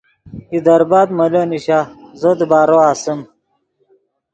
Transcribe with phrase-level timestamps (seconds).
[0.53, 1.79] یو دربت مولو نیشا
[2.19, 3.19] زو دیبارو اسیم